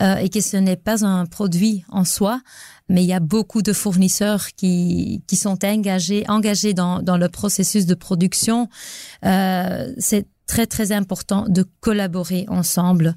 euh, 0.00 0.16
et 0.16 0.30
que 0.30 0.40
ce 0.40 0.56
n'est 0.56 0.78
pas 0.78 1.04
un 1.04 1.26
produit 1.26 1.84
en 1.90 2.06
soi, 2.06 2.40
mais 2.88 3.02
il 3.02 3.06
y 3.06 3.12
a 3.12 3.20
beaucoup 3.20 3.60
de 3.60 3.74
fournisseurs 3.74 4.46
qui, 4.56 5.22
qui 5.26 5.36
sont 5.36 5.62
engagés, 5.62 6.24
engagés 6.28 6.72
dans, 6.72 7.02
dans 7.02 7.18
le 7.18 7.28
processus 7.28 7.84
de 7.84 7.94
production. 7.94 8.70
Euh, 9.26 9.92
très 10.48 10.66
très 10.66 10.90
important 10.90 11.44
de 11.48 11.64
collaborer 11.80 12.46
ensemble. 12.48 13.14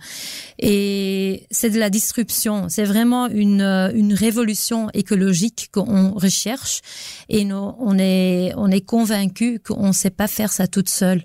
Et 0.59 1.47
c'est 1.49 1.71
de 1.71 1.79
la 1.79 1.89
disruption, 1.89 2.67
c'est 2.69 2.83
vraiment 2.83 3.27
une, 3.27 3.61
une 3.95 4.13
révolution 4.13 4.89
écologique 4.93 5.69
qu'on 5.71 6.11
recherche 6.11 6.81
et 7.29 7.45
nous, 7.45 7.73
on 7.79 7.97
est, 7.97 8.53
on 8.57 8.69
est 8.69 8.85
convaincu 8.85 9.59
qu'on 9.59 9.87
ne 9.87 9.93
sait 9.93 10.11
pas 10.11 10.27
faire 10.27 10.51
ça 10.51 10.67
toute 10.67 10.89
seule. 10.89 11.23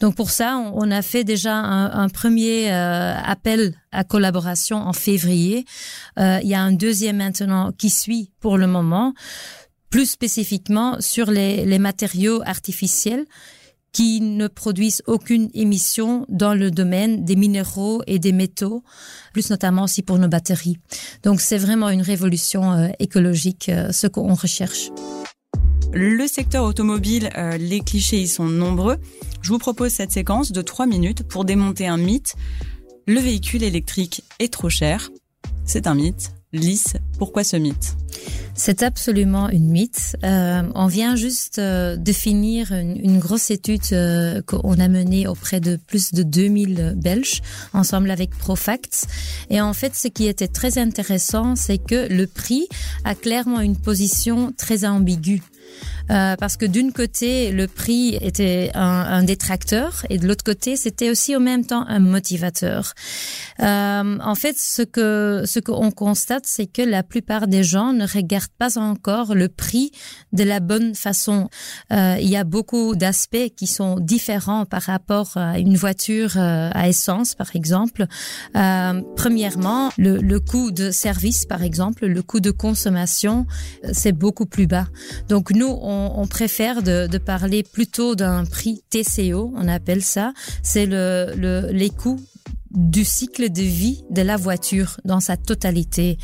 Donc 0.00 0.16
pour 0.16 0.30
ça, 0.30 0.56
on, 0.74 0.90
a 0.90 1.02
fait 1.02 1.22
déjà 1.22 1.54
un, 1.54 1.92
un 1.92 2.08
premier 2.08 2.72
euh, 2.72 3.14
appel 3.22 3.74
à 3.92 4.04
collaboration 4.04 4.78
en 4.78 4.94
février. 4.94 5.66
Euh, 6.18 6.40
il 6.42 6.48
y 6.48 6.54
a 6.54 6.62
un 6.62 6.72
deuxième 6.72 7.18
maintenant 7.18 7.72
qui 7.72 7.90
suit 7.90 8.30
pour 8.40 8.56
le 8.56 8.66
moment, 8.66 9.12
plus 9.90 10.06
spécifiquement 10.06 10.96
sur 11.00 11.30
les, 11.30 11.66
les 11.66 11.78
matériaux 11.78 12.40
artificiels 12.46 13.26
qui 13.92 14.20
ne 14.20 14.48
produisent 14.48 15.02
aucune 15.06 15.50
émission 15.54 16.26
dans 16.28 16.54
le 16.54 16.70
domaine 16.70 17.24
des 17.24 17.36
minéraux 17.36 18.02
et 18.06 18.18
des 18.18 18.32
métaux, 18.32 18.82
plus 19.32 19.50
notamment 19.50 19.84
aussi 19.84 20.02
pour 20.02 20.18
nos 20.18 20.28
batteries. 20.28 20.78
Donc 21.22 21.40
c'est 21.40 21.58
vraiment 21.58 21.90
une 21.90 22.02
révolution 22.02 22.72
euh, 22.72 22.88
écologique, 22.98 23.68
euh, 23.68 23.92
ce 23.92 24.06
qu'on 24.06 24.34
recherche. 24.34 24.90
Le 25.92 26.26
secteur 26.26 26.64
automobile, 26.64 27.28
euh, 27.36 27.58
les 27.58 27.80
clichés 27.80 28.20
y 28.20 28.28
sont 28.28 28.46
nombreux. 28.46 28.96
Je 29.42 29.50
vous 29.50 29.58
propose 29.58 29.92
cette 29.92 30.10
séquence 30.10 30.50
de 30.50 30.62
trois 30.62 30.86
minutes 30.86 31.22
pour 31.22 31.44
démonter 31.44 31.86
un 31.86 31.98
mythe. 31.98 32.34
Le 33.06 33.20
véhicule 33.20 33.62
électrique 33.62 34.22
est 34.38 34.50
trop 34.50 34.70
cher. 34.70 35.10
C'est 35.66 35.86
un 35.86 35.94
mythe. 35.94 36.30
Lys, 36.52 36.96
pourquoi 37.18 37.44
ce 37.44 37.56
mythe? 37.56 37.96
C'est 38.54 38.82
absolument 38.82 39.48
une 39.48 39.70
mythe. 39.70 40.16
Euh, 40.22 40.62
on 40.74 40.86
vient 40.86 41.16
juste 41.16 41.58
euh, 41.58 41.96
de 41.96 42.12
finir 42.12 42.72
une, 42.72 42.98
une 43.02 43.18
grosse 43.18 43.50
étude 43.50 43.80
euh, 43.92 44.42
qu'on 44.42 44.78
a 44.78 44.88
menée 44.88 45.26
auprès 45.26 45.60
de 45.60 45.76
plus 45.76 46.12
de 46.12 46.22
2000 46.22 46.92
Belges, 46.96 47.40
ensemble 47.72 48.10
avec 48.10 48.36
Profacts. 48.36 49.06
Et 49.48 49.62
en 49.62 49.72
fait, 49.72 49.96
ce 49.96 50.08
qui 50.08 50.26
était 50.26 50.48
très 50.48 50.76
intéressant, 50.76 51.56
c'est 51.56 51.78
que 51.78 52.06
le 52.12 52.26
prix 52.26 52.68
a 53.04 53.14
clairement 53.14 53.60
une 53.60 53.76
position 53.76 54.52
très 54.54 54.84
ambiguë. 54.84 55.42
Euh, 56.10 56.36
parce 56.36 56.56
que 56.56 56.66
d'une 56.66 56.92
côté, 56.92 57.52
le 57.52 57.66
prix 57.66 58.16
était 58.20 58.70
un, 58.74 58.80
un 58.82 59.22
détracteur 59.22 60.04
et 60.10 60.18
de 60.18 60.26
l'autre 60.26 60.44
côté, 60.44 60.76
c'était 60.76 61.10
aussi 61.10 61.36
au 61.36 61.40
même 61.40 61.64
temps 61.64 61.84
un 61.88 62.00
motivateur. 62.00 62.92
Euh, 63.60 64.18
en 64.20 64.34
fait, 64.34 64.56
ce 64.58 64.82
que 64.82 65.42
ce 65.46 65.60
qu'on 65.60 65.90
constate, 65.90 66.44
c'est 66.46 66.66
que 66.66 66.82
la 66.82 67.02
plupart 67.02 67.46
des 67.46 67.64
gens 67.64 67.92
ne 67.92 68.06
regardent 68.06 68.56
pas 68.58 68.78
encore 68.78 69.34
le 69.34 69.48
prix 69.48 69.90
de 70.32 70.44
la 70.44 70.60
bonne 70.60 70.94
façon. 70.94 71.48
Euh, 71.92 72.16
il 72.20 72.28
y 72.28 72.36
a 72.36 72.44
beaucoup 72.44 72.94
d'aspects 72.96 73.50
qui 73.56 73.66
sont 73.66 73.98
différents 73.98 74.64
par 74.66 74.82
rapport 74.82 75.36
à 75.36 75.58
une 75.58 75.76
voiture 75.76 76.36
euh, 76.36 76.70
à 76.72 76.88
essence, 76.88 77.34
par 77.34 77.54
exemple. 77.54 78.06
Euh, 78.56 79.02
premièrement, 79.16 79.90
le, 79.98 80.18
le 80.18 80.40
coût 80.40 80.70
de 80.70 80.90
service, 80.90 81.46
par 81.46 81.62
exemple, 81.62 82.06
le 82.06 82.22
coût 82.22 82.40
de 82.40 82.50
consommation, 82.50 83.46
c'est 83.92 84.12
beaucoup 84.12 84.46
plus 84.46 84.66
bas. 84.66 84.86
Donc 85.28 85.50
nous, 85.50 85.68
on, 86.16 86.26
préfère 86.26 86.82
de, 86.82 87.18
parler 87.18 87.62
plutôt 87.62 88.14
d'un 88.14 88.44
prix 88.44 88.82
TCO, 88.90 89.52
on 89.56 89.68
appelle 89.68 90.02
ça. 90.02 90.32
C'est 90.62 90.86
le, 90.86 91.68
les 91.70 91.90
coûts 91.90 92.20
du 92.70 93.04
cycle 93.04 93.50
de 93.50 93.62
vie 93.62 94.02
de 94.10 94.22
la 94.22 94.36
voiture 94.36 94.98
dans 95.04 95.20
sa 95.20 95.36
totalité. 95.36 96.18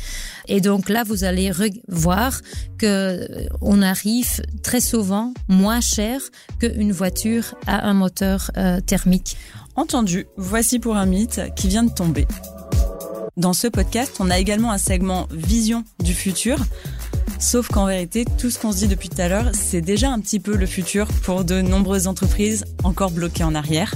Et 0.47 0.61
donc 0.61 0.89
là, 0.89 1.03
vous 1.03 1.23
allez 1.23 1.51
voir 1.87 2.41
que 2.77 2.85
euh, 2.85 3.47
on 3.61 3.81
arrive 3.81 4.41
très 4.63 4.81
souvent 4.81 5.33
moins 5.47 5.81
cher 5.81 6.21
qu'une 6.59 6.91
voiture 6.91 7.55
à 7.67 7.87
un 7.87 7.93
moteur 7.93 8.51
euh, 8.57 8.79
thermique. 8.81 9.37
Entendu, 9.75 10.25
voici 10.37 10.79
pour 10.79 10.97
un 10.97 11.05
mythe 11.05 11.41
qui 11.55 11.67
vient 11.67 11.83
de 11.83 11.93
tomber. 11.93 12.27
Dans 13.37 13.53
ce 13.53 13.67
podcast, 13.67 14.17
on 14.19 14.29
a 14.29 14.39
également 14.39 14.71
un 14.71 14.77
segment 14.77 15.27
Vision 15.31 15.85
du 16.03 16.13
futur. 16.13 16.59
Sauf 17.39 17.69
qu'en 17.69 17.85
vérité, 17.85 18.25
tout 18.37 18.49
ce 18.49 18.59
qu'on 18.59 18.73
se 18.73 18.79
dit 18.79 18.89
depuis 18.89 19.07
tout 19.07 19.21
à 19.21 19.29
l'heure, 19.29 19.51
c'est 19.53 19.79
déjà 19.79 20.11
un 20.11 20.19
petit 20.19 20.41
peu 20.41 20.57
le 20.57 20.65
futur 20.65 21.07
pour 21.23 21.45
de 21.45 21.61
nombreuses 21.61 22.07
entreprises 22.07 22.65
encore 22.83 23.11
bloquées 23.11 23.45
en 23.45 23.55
arrière. 23.55 23.95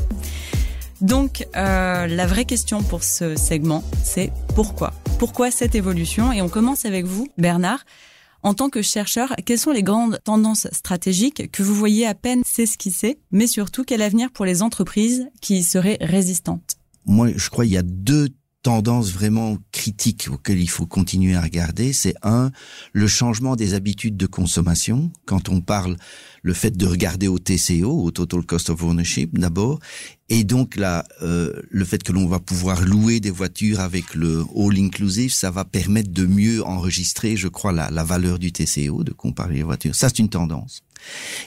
Donc, 1.02 1.46
euh, 1.58 2.08
la 2.08 2.26
vraie 2.26 2.46
question 2.46 2.82
pour 2.82 3.04
ce 3.04 3.36
segment, 3.36 3.84
c'est 4.02 4.32
pourquoi? 4.56 4.94
Pourquoi 5.20 5.52
cette 5.52 5.76
évolution? 5.76 6.32
Et 6.32 6.42
on 6.42 6.48
commence 6.48 6.86
avec 6.86 7.06
vous, 7.06 7.28
Bernard. 7.38 7.84
En 8.44 8.54
tant 8.54 8.70
que 8.70 8.82
chercheur, 8.82 9.36
quelles 9.46 9.60
sont 9.60 9.72
les 9.72 9.84
grandes 9.84 10.20
tendances 10.24 10.68
stratégiques 10.72 11.52
que 11.52 11.64
vous 11.64 11.76
voyez 11.76 12.08
à 12.08 12.16
peine 12.16 12.44
s'esquisser, 12.46 13.20
mais 13.32 13.48
surtout 13.48 13.84
quel 13.84 14.02
avenir 14.02 14.32
pour 14.32 14.46
les 14.46 14.62
entreprises 14.62 15.28
qui 15.42 15.64
seraient 15.64 15.98
résistantes? 16.00 16.78
Moi, 17.06 17.32
je 17.36 17.50
crois 17.50 17.66
qu'il 17.66 17.74
y 17.74 17.78
a 17.78 17.84
deux 17.84 18.30
tendance 18.64 19.12
vraiment 19.12 19.58
critique 19.72 20.30
auquel 20.32 20.60
il 20.60 20.70
faut 20.70 20.88
continuer 20.88 21.36
à 21.36 21.42
regarder, 21.42 21.92
c'est 21.94 22.16
un, 22.24 22.52
le 22.94 23.08
changement 23.08 23.56
des 23.56 23.74
habitudes 23.74 24.18
de 24.18 24.26
consommation. 24.26 25.12
Quand 25.26 25.50
on 25.50 25.60
parle 25.62 25.98
le 26.42 26.54
fait 26.54 26.76
de 26.76 26.86
regarder 26.88 27.28
au 27.28 27.40
TCO, 27.40 28.04
au 28.04 28.12
Total 28.12 28.42
Cost 28.44 28.70
of 28.70 28.82
Ownership 28.82 29.38
d'abord, 29.38 29.80
et 30.30 30.46
donc 30.46 30.78
là, 30.78 31.06
euh, 31.22 31.54
le 31.70 31.86
fait 31.86 32.02
que 32.02 32.14
l'on 32.14 32.26
va 32.26 32.40
pouvoir 32.40 32.82
louer 32.82 33.20
des 33.20 33.30
voitures 33.30 33.82
avec 33.82 34.16
le 34.16 34.46
all 34.56 34.80
inclusive, 34.80 35.34
ça 35.34 35.52
va 35.52 35.66
permettre 35.66 36.12
de 36.12 36.26
mieux 36.26 36.64
enregistrer, 36.66 37.36
je 37.36 37.50
crois, 37.50 37.74
la 37.74 38.04
valeur 38.04 38.40
du 38.40 38.52
TCO, 38.54 39.04
de 39.04 39.12
comparer 39.12 39.56
les 39.56 39.64
voitures. 39.64 39.94
Ça, 39.94 40.08
c'est 40.08 40.20
une 40.20 40.30
tendance. 40.30 40.84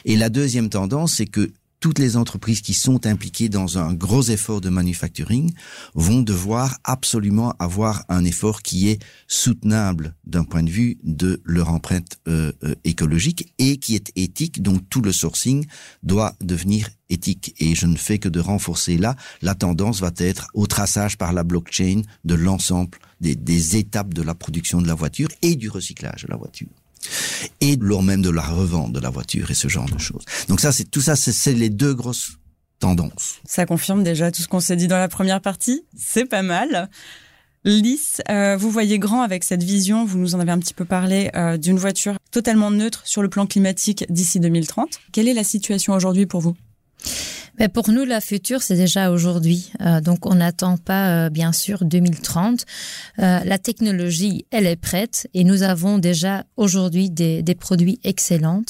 Et 0.04 0.16
la 0.16 0.28
deuxième 0.28 0.68
tendance, 0.68 1.14
c'est 1.14 1.26
que 1.26 1.50
toutes 1.86 2.00
les 2.00 2.16
entreprises 2.16 2.62
qui 2.62 2.74
sont 2.74 3.06
impliquées 3.06 3.48
dans 3.48 3.78
un 3.78 3.94
gros 3.94 4.24
effort 4.24 4.60
de 4.60 4.70
manufacturing 4.70 5.52
vont 5.94 6.20
devoir 6.20 6.80
absolument 6.82 7.54
avoir 7.60 8.04
un 8.08 8.24
effort 8.24 8.62
qui 8.62 8.88
est 8.88 9.00
soutenable 9.28 10.16
d'un 10.24 10.42
point 10.42 10.64
de 10.64 10.68
vue 10.68 10.98
de 11.04 11.40
leur 11.44 11.70
empreinte 11.70 12.18
euh, 12.26 12.50
euh, 12.64 12.74
écologique 12.82 13.52
et 13.60 13.76
qui 13.76 13.94
est 13.94 14.10
éthique. 14.16 14.62
Donc 14.62 14.82
tout 14.90 15.00
le 15.00 15.12
sourcing 15.12 15.64
doit 16.02 16.34
devenir 16.40 16.88
éthique. 17.08 17.54
Et 17.60 17.76
je 17.76 17.86
ne 17.86 17.96
fais 17.96 18.18
que 18.18 18.28
de 18.28 18.40
renforcer 18.40 18.96
là. 18.96 19.14
La 19.40 19.54
tendance 19.54 20.00
va 20.00 20.10
être 20.16 20.48
au 20.54 20.66
traçage 20.66 21.16
par 21.16 21.32
la 21.32 21.44
blockchain 21.44 22.02
de 22.24 22.34
l'ensemble 22.34 22.98
des, 23.20 23.36
des 23.36 23.76
étapes 23.76 24.12
de 24.12 24.22
la 24.22 24.34
production 24.34 24.82
de 24.82 24.88
la 24.88 24.94
voiture 24.94 25.28
et 25.42 25.54
du 25.54 25.68
recyclage 25.68 26.24
de 26.24 26.30
la 26.30 26.36
voiture 26.36 26.66
et 27.60 27.76
lors 27.76 28.02
même 28.02 28.22
de 28.22 28.30
la 28.30 28.42
revente 28.42 28.92
de 28.92 29.00
la 29.00 29.10
voiture 29.10 29.50
et 29.50 29.54
ce 29.54 29.68
genre 29.68 29.88
de 29.88 29.98
choses. 29.98 30.24
Donc 30.48 30.60
ça, 30.60 30.72
c'est 30.72 30.90
tout 30.90 31.00
ça, 31.00 31.16
c'est 31.16 31.54
les 31.54 31.70
deux 31.70 31.94
grosses 31.94 32.38
tendances. 32.78 33.40
Ça 33.44 33.66
confirme 33.66 34.02
déjà 34.02 34.30
tout 34.30 34.42
ce 34.42 34.48
qu'on 34.48 34.60
s'est 34.60 34.76
dit 34.76 34.88
dans 34.88 34.98
la 34.98 35.08
première 35.08 35.40
partie. 35.40 35.84
C'est 35.96 36.26
pas 36.26 36.42
mal. 36.42 36.90
Lys, 37.64 38.22
euh, 38.30 38.56
vous 38.56 38.70
voyez 38.70 39.00
grand 39.00 39.22
avec 39.22 39.42
cette 39.42 39.64
vision, 39.64 40.04
vous 40.04 40.18
nous 40.18 40.36
en 40.36 40.40
avez 40.40 40.52
un 40.52 40.58
petit 40.58 40.74
peu 40.74 40.84
parlé, 40.84 41.30
euh, 41.34 41.56
d'une 41.56 41.78
voiture 41.78 42.14
totalement 42.30 42.70
neutre 42.70 43.02
sur 43.06 43.22
le 43.22 43.28
plan 43.28 43.46
climatique 43.46 44.04
d'ici 44.08 44.38
2030. 44.38 45.00
Quelle 45.12 45.26
est 45.26 45.34
la 45.34 45.42
situation 45.42 45.94
aujourd'hui 45.94 46.26
pour 46.26 46.40
vous? 46.40 46.54
Mais 47.58 47.68
pour 47.68 47.90
nous, 47.90 48.04
la 48.04 48.20
future, 48.20 48.62
c'est 48.62 48.76
déjà 48.76 49.10
aujourd'hui. 49.10 49.72
Euh, 49.80 50.00
donc, 50.00 50.26
on 50.26 50.34
n'attend 50.34 50.76
pas, 50.76 51.26
euh, 51.26 51.30
bien 51.30 51.52
sûr, 51.52 51.84
2030. 51.84 52.64
Euh, 53.18 53.40
la 53.44 53.58
technologie, 53.58 54.46
elle 54.50 54.66
est 54.66 54.76
prête 54.76 55.28
et 55.34 55.44
nous 55.44 55.62
avons 55.62 55.98
déjà 55.98 56.44
aujourd'hui 56.56 57.10
des, 57.10 57.42
des, 57.42 57.54
produits 57.54 57.98
excellents. 58.04 58.62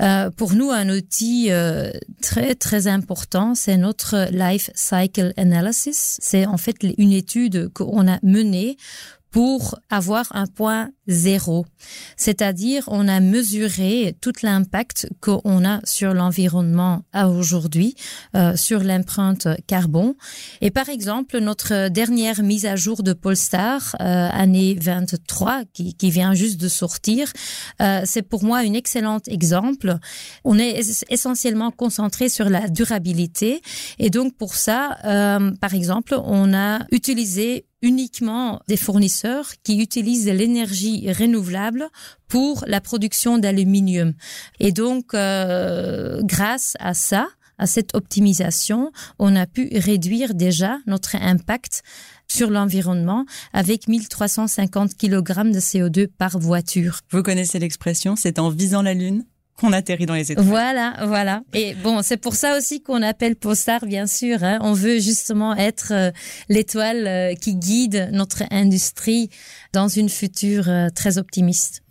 Euh, 0.00 0.30
pour 0.30 0.52
nous, 0.52 0.70
un 0.70 0.88
outil 0.88 1.50
très, 2.22 2.54
très 2.54 2.86
important, 2.86 3.54
c'est 3.54 3.76
notre 3.76 4.28
Life 4.30 4.70
Cycle 4.74 5.32
Analysis. 5.36 6.18
C'est 6.20 6.46
en 6.46 6.56
fait 6.56 6.76
une 6.98 7.12
étude 7.12 7.68
qu'on 7.72 8.06
a 8.06 8.18
menée 8.22 8.76
pour 9.36 9.78
avoir 9.90 10.24
un 10.30 10.46
point 10.46 10.88
zéro. 11.06 11.66
C'est-à-dire, 12.16 12.84
on 12.86 13.06
a 13.06 13.20
mesuré 13.20 14.16
tout 14.22 14.32
l'impact 14.42 15.10
qu'on 15.20 15.62
a 15.62 15.80
sur 15.84 16.14
l'environnement 16.14 17.02
à 17.12 17.28
aujourd'hui, 17.28 17.96
euh, 18.34 18.56
sur 18.56 18.82
l'empreinte 18.82 19.46
carbone. 19.66 20.14
Et 20.62 20.70
par 20.70 20.88
exemple, 20.88 21.36
notre 21.38 21.88
dernière 21.88 22.42
mise 22.42 22.64
à 22.64 22.76
jour 22.76 23.02
de 23.02 23.12
Polestar, 23.12 23.94
euh, 24.00 24.28
année 24.32 24.74
23, 24.80 25.64
qui, 25.74 25.92
qui, 25.92 26.10
vient 26.10 26.32
juste 26.32 26.58
de 26.58 26.68
sortir, 26.68 27.30
euh, 27.82 28.00
c'est 28.06 28.22
pour 28.22 28.42
moi 28.42 28.60
un 28.60 28.72
excellent 28.72 29.20
exemple. 29.26 29.98
On 30.44 30.58
est 30.58 30.80
essentiellement 31.10 31.70
concentré 31.72 32.30
sur 32.30 32.48
la 32.48 32.68
durabilité. 32.68 33.60
Et 33.98 34.08
donc, 34.08 34.34
pour 34.34 34.54
ça, 34.54 34.96
euh, 35.04 35.52
par 35.60 35.74
exemple, 35.74 36.18
on 36.24 36.54
a 36.54 36.78
utilisé 36.90 37.66
uniquement 37.86 38.60
des 38.66 38.76
fournisseurs 38.76 39.52
qui 39.62 39.80
utilisent 39.80 40.26
l'énergie 40.26 41.10
renouvelable 41.12 41.88
pour 42.26 42.64
la 42.66 42.80
production 42.80 43.38
d'aluminium. 43.38 44.12
Et 44.58 44.72
donc, 44.72 45.14
euh, 45.14 46.20
grâce 46.24 46.76
à 46.80 46.94
ça, 46.94 47.28
à 47.58 47.66
cette 47.66 47.94
optimisation, 47.94 48.90
on 49.20 49.36
a 49.36 49.46
pu 49.46 49.70
réduire 49.72 50.34
déjà 50.34 50.78
notre 50.86 51.14
impact 51.14 51.82
sur 52.28 52.50
l'environnement 52.50 53.24
avec 53.52 53.86
1350 53.86 54.96
kg 54.96 55.52
de 55.52 55.60
CO2 55.60 56.08
par 56.08 56.40
voiture. 56.40 56.98
Vous 57.12 57.22
connaissez 57.22 57.60
l'expression, 57.60 58.16
c'est 58.16 58.40
en 58.40 58.50
visant 58.50 58.82
la 58.82 58.94
Lune? 58.94 59.24
Qu'on 59.56 59.72
atterrit 59.72 60.06
dans 60.06 60.14
les 60.14 60.32
étoiles. 60.32 60.46
Voilà, 60.46 60.96
voilà. 61.06 61.42
Et 61.54 61.74
bon, 61.74 62.02
c'est 62.02 62.18
pour 62.18 62.34
ça 62.34 62.56
aussi 62.56 62.82
qu'on 62.82 63.02
appelle 63.02 63.36
Postar, 63.36 63.86
bien 63.86 64.06
sûr. 64.06 64.44
Hein. 64.44 64.58
On 64.60 64.72
veut 64.72 64.98
justement 64.98 65.56
être 65.56 65.92
euh, 65.92 66.10
l'étoile 66.48 67.06
euh, 67.06 67.34
qui 67.34 67.56
guide 67.56 68.10
notre 68.12 68.42
industrie 68.50 69.30
dans 69.72 69.88
une 69.88 70.08
future 70.08 70.68
euh, 70.68 70.88
très 70.94 71.18
optimiste. 71.18 71.82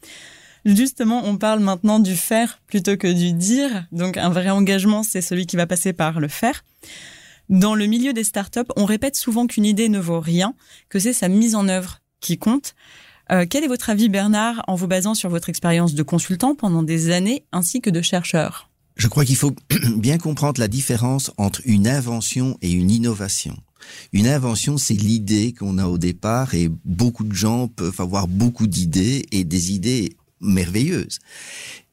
Justement, 0.63 1.24
on 1.25 1.38
parle 1.38 1.60
maintenant 1.60 2.00
du 2.00 2.15
faire 2.15 2.60
plutôt 2.67 2.98
que 2.98 3.12
du 3.12 3.34
dire. 3.34 3.86
Donc, 3.91 4.17
un 4.17 4.29
vrai 4.29 4.50
engagement, 4.50 5.03
c'est 5.03 5.22
celui 5.22 5.45
qui 5.45 5.55
va 5.55 5.67
passer 5.67 5.93
par 5.93 6.19
le 6.19 6.27
faire. 6.27 6.63
Dans 7.50 7.75
le 7.75 7.86
milieu 7.86 8.13
des 8.13 8.24
startups, 8.24 8.72
on 8.75 8.86
répète 8.86 9.15
souvent 9.15 9.45
qu'une 9.45 9.65
idée 9.65 9.89
ne 9.89 10.00
vaut 10.00 10.19
rien, 10.19 10.55
que 10.89 10.98
c'est 10.98 11.13
sa 11.13 11.27
mise 11.27 11.53
en 11.53 11.67
œuvre 11.67 12.00
qui 12.19 12.39
compte. 12.39 12.74
Euh, 13.32 13.46
quel 13.50 13.63
est 13.63 13.67
votre 13.67 13.89
avis, 13.89 14.10
Bernard, 14.10 14.63
en 14.67 14.75
vous 14.75 14.88
basant 14.88 15.15
sur 15.15 15.29
votre 15.29 15.50
expérience 15.50 15.96
de 15.96 16.03
consultant 16.03 16.55
pendant 16.55 16.84
des 16.84 17.12
années 17.12 17.44
ainsi 17.51 17.82
que 17.82 17.89
de 17.89 18.01
chercheur? 18.01 18.70
Je 18.96 19.08
crois 19.08 19.25
qu'il 19.25 19.36
faut 19.36 19.55
bien 19.98 20.17
comprendre 20.17 20.60
la 20.60 20.67
différence 20.67 21.32
entre 21.38 21.62
une 21.65 21.88
invention 21.88 22.58
et 22.62 22.72
une 22.72 22.91
innovation. 22.91 23.58
Une 24.13 24.27
invention, 24.27 24.77
c'est 24.77 24.94
l'idée 24.94 25.53
qu'on 25.53 25.77
a 25.77 25.88
au 25.88 25.98
départ 25.98 26.55
et 26.55 26.70
beaucoup 26.86 27.24
de 27.24 27.36
gens 27.36 27.67
peuvent 27.67 28.00
avoir 28.00 28.27
beaucoup 28.27 28.67
d'idées 28.67 29.25
et 29.32 29.44
des 29.44 29.74
idées 29.74 30.15
merveilleuses. 30.41 31.20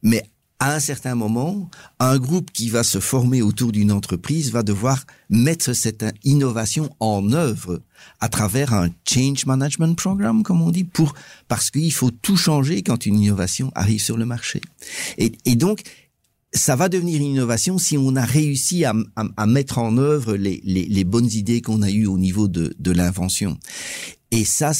Mais 0.03 0.23
à 0.63 0.77
un 0.77 0.79
certain 0.79 1.17
moment, 1.17 1.69
un 1.99 2.19
groupe 2.19 2.53
qui 2.53 2.71
va 2.71 2.85
se 2.85 3.01
former 3.01 3.43
autour 3.43 3.73
d'une 3.73 3.91
entreprise 3.91 4.53
va 4.53 4.63
devoir 4.63 5.05
mettre 5.29 5.73
cette 5.73 6.05
innovation 6.23 6.89
en 7.01 7.33
œuvre 7.33 7.81
à 8.21 8.29
travers 8.29 8.73
un 8.73 8.89
change 9.05 9.45
management 9.45 9.97
programme, 9.97 10.45
comme 10.45 10.63
on 10.63 10.71
dit, 10.71 10.85
pour 10.85 11.15
parce 11.49 11.73
qu'il 11.73 11.93
faut 11.93 12.13
tout 12.13 12.37
changer 12.37 12.85
quand 12.85 13.07
une 13.07 13.19
innovation 13.19 13.73
arrive 13.75 14.01
sur 14.01 14.17
le 14.17 14.25
marché. 14.25 14.61
Et, 15.19 15.57
donc, 15.57 15.83
ça 16.53 16.77
va 16.77 16.89
devenir 16.89 17.21
une 17.21 17.27
innovation 17.27 17.77
si 17.79 17.99
on 17.99 18.15
a 18.15 18.25
réussi 18.25 18.85
à, 18.85 18.95
mettre 19.49 19.79
en 19.79 19.99
œuvre 19.99 20.37
les, 20.37 21.05
bonnes 21.05 21.33
idées 21.33 21.61
qu'on 21.61 21.83
a 21.83 21.91
eues 21.91 22.07
au 22.07 22.19
niveau 22.19 22.47
de 22.47 22.93
l'invention. 22.93 23.59
Et 24.35 24.47
ça, 24.47 24.73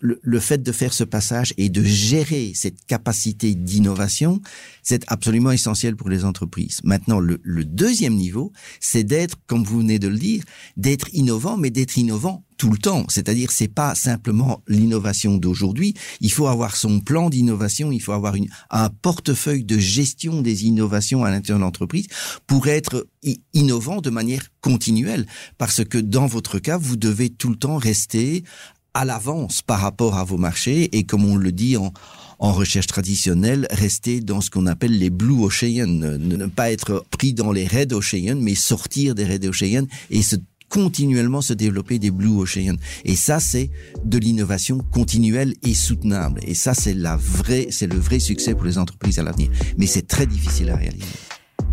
le, 0.00 0.40
fait 0.40 0.60
de 0.60 0.72
faire 0.72 0.92
ce 0.92 1.04
passage 1.04 1.54
et 1.56 1.68
de 1.68 1.84
gérer 1.84 2.50
cette 2.56 2.84
capacité 2.84 3.54
d'innovation, 3.54 4.40
c'est 4.82 5.04
absolument 5.06 5.52
essentiel 5.52 5.94
pour 5.94 6.08
les 6.08 6.24
entreprises. 6.24 6.80
Maintenant, 6.82 7.20
le, 7.20 7.38
le 7.44 7.64
deuxième 7.64 8.16
niveau, 8.16 8.52
c'est 8.80 9.04
d'être, 9.04 9.36
comme 9.46 9.62
vous 9.62 9.78
venez 9.78 10.00
de 10.00 10.08
le 10.08 10.18
dire, 10.18 10.42
d'être 10.76 11.08
innovant, 11.14 11.56
mais 11.56 11.70
d'être 11.70 11.96
innovant 11.96 12.44
tout 12.58 12.70
le 12.70 12.76
temps. 12.76 13.06
C'est-à-dire, 13.08 13.50
c'est 13.50 13.72
pas 13.72 13.94
simplement 13.94 14.62
l'innovation 14.68 15.36
d'aujourd'hui. 15.36 15.94
Il 16.20 16.30
faut 16.30 16.48
avoir 16.48 16.76
son 16.76 17.00
plan 17.00 17.30
d'innovation. 17.30 17.90
Il 17.92 18.00
faut 18.00 18.12
avoir 18.12 18.34
une, 18.34 18.48
un 18.70 18.90
portefeuille 18.90 19.64
de 19.64 19.78
gestion 19.78 20.42
des 20.42 20.66
innovations 20.66 21.24
à 21.24 21.30
l'intérieur 21.30 21.60
de 21.60 21.64
l'entreprise 21.64 22.08
pour 22.46 22.66
être 22.66 23.06
innovant 23.54 24.00
de 24.00 24.10
manière 24.10 24.42
continuelle. 24.60 25.26
Parce 25.56 25.84
que 25.84 25.98
dans 25.98 26.26
votre 26.26 26.58
cas, 26.58 26.76
vous 26.76 26.96
devez 26.96 27.30
tout 27.30 27.48
le 27.48 27.56
temps 27.56 27.76
rester 27.76 28.44
à 28.92 29.04
l'avance 29.04 29.62
par 29.62 29.80
rapport 29.80 30.16
à 30.16 30.24
vos 30.24 30.38
marchés 30.38 30.96
et 30.96 31.04
comme 31.04 31.24
on 31.24 31.36
le 31.36 31.52
dit 31.52 31.76
en, 31.76 31.92
en 32.40 32.52
recherche 32.52 32.88
traditionnelle, 32.88 33.68
rester 33.70 34.20
dans 34.20 34.40
ce 34.40 34.50
qu'on 34.50 34.66
appelle 34.66 34.98
les 34.98 35.10
blue 35.10 35.44
ocean, 35.44 36.18
ne 36.18 36.46
pas 36.46 36.72
être 36.72 37.04
pris 37.10 37.32
dans 37.32 37.52
les 37.52 37.66
red 37.66 37.92
ocean, 37.92 38.40
mais 38.40 38.56
sortir 38.56 39.14
des 39.14 39.24
red 39.24 39.44
ocean 39.44 39.86
et 40.10 40.22
se 40.22 40.36
continuellement 40.68 41.40
se 41.40 41.52
développer 41.52 41.98
des 41.98 42.10
blue 42.10 42.28
ocean. 42.28 42.76
Et 43.04 43.16
ça, 43.16 43.40
c'est 43.40 43.70
de 44.04 44.18
l'innovation 44.18 44.78
continuelle 44.78 45.54
et 45.62 45.74
soutenable. 45.74 46.40
Et 46.42 46.54
ça, 46.54 46.74
c'est 46.74 46.94
la 46.94 47.16
vraie, 47.16 47.68
c'est 47.70 47.86
le 47.86 47.98
vrai 47.98 48.18
succès 48.18 48.54
pour 48.54 48.64
les 48.64 48.78
entreprises 48.78 49.18
à 49.18 49.22
l'avenir. 49.22 49.50
Mais 49.76 49.86
c'est 49.86 50.06
très 50.06 50.26
difficile 50.26 50.70
à 50.70 50.76
réaliser. 50.76 51.06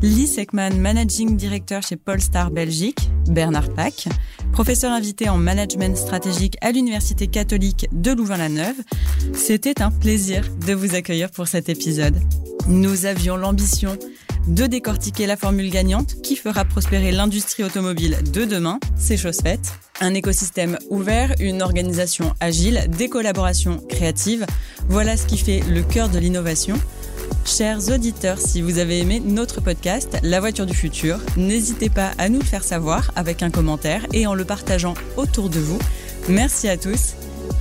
Lee 0.02 0.28
Seckman, 0.28 0.72
Managing 0.78 1.38
Director 1.38 1.82
chez 1.82 1.96
Polestar 1.96 2.52
Belgique, 2.52 3.10
Bernard 3.30 3.70
Pack, 3.74 4.08
professeur 4.52 4.92
invité 4.92 5.30
en 5.30 5.38
management 5.38 5.98
stratégique 5.98 6.58
à 6.62 6.72
l'Université 6.72 7.28
catholique 7.28 7.88
de 7.92 8.12
Louvain-la-Neuve. 8.12 8.76
C'était 9.34 9.82
un 9.82 9.92
plaisir 9.92 10.44
de 10.68 10.74
vous 10.74 10.96
accueillir 10.96 11.32
pour 11.32 11.48
cet 11.48 11.70
épisode. 11.70 12.20
Nous 12.68 13.06
avions 13.06 13.38
l'ambition 13.38 13.98
de 14.48 14.66
décortiquer 14.66 15.28
la 15.28 15.38
formule 15.38 15.70
gagnante 15.70 16.22
qui 16.22 16.36
fera 16.36 16.66
prospérer 16.66 17.12
l'industrie 17.12 17.64
automobile 17.64 18.18
de 18.32 18.46
demain, 18.46 18.80
c'est 18.98 19.18
chose 19.18 19.40
faite. 19.42 19.74
Un 20.02 20.14
écosystème 20.14 20.78
ouvert, 20.90 21.34
une 21.40 21.62
organisation 21.62 22.34
agile, 22.40 22.86
des 22.98 23.10
collaborations 23.10 23.80
créatives, 23.90 24.46
voilà 24.90 25.18
ce 25.18 25.26
qui 25.26 25.38
fait 25.38 25.62
le 25.70 25.82
cœur 25.82 26.10
de 26.10 26.20
l'innovation. 26.20 26.76
Chers 27.46 27.90
auditeurs, 27.90 28.40
si 28.40 28.62
vous 28.62 28.80
avez 28.80 29.00
aimé 29.00 29.22
notre 29.24 29.62
podcast 29.62 30.18
La 30.24 30.40
voiture 30.40 30.66
du 30.66 30.74
futur, 30.74 31.20
n'hésitez 31.38 31.90
pas 31.90 32.12
à 32.18 32.30
nous 32.30 32.40
le 32.40 32.46
faire 32.46 32.64
savoir 32.64 33.12
avec 33.16 33.44
un 33.44 33.52
commentaire 33.52 34.06
et 34.14 34.28
en 34.28 34.34
le 34.34 34.46
partageant 34.46 34.96
autour 35.16 35.50
de 35.50 35.60
vous. 35.60 35.80
Merci 36.28 36.68
à 36.68 36.78
tous 36.78 37.14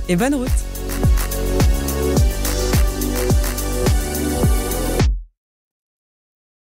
et 0.09 0.15
bonne 0.15 0.35
route 0.35 0.74